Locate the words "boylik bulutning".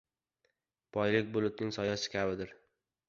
0.97-1.75